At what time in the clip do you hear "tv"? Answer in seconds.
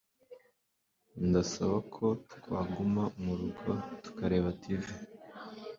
4.61-4.85